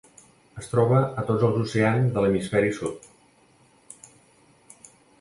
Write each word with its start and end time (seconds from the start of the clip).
Es 0.61 0.69
troba 0.71 1.01
a 1.01 1.25
tots 1.27 1.45
els 1.49 1.59
oceans 1.65 2.17
de 2.17 2.25
l'hemisferi 2.25 2.75
sud. 2.81 3.09